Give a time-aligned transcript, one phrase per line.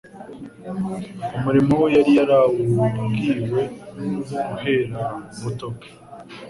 [1.39, 3.61] Umurimo we yari yarawubwiwe
[4.35, 5.01] guhera
[5.33, 5.89] mu buto bwe,